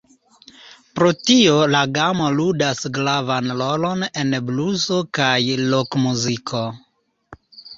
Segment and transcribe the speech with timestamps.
[0.99, 5.37] Pro tio la gamo ludas gravan rolon en bluso kaj
[5.77, 6.65] rokmuziko.